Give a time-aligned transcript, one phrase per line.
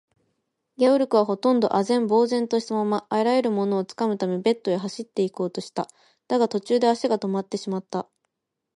[0.77, 5.87] ゲオルクは、ほとんど呆然ぼうぜんとしたまま、あらゆるものをつかむためベッドへ走っていこうとした。
[6.27, 8.07] だが、途中で足がとまってしまった。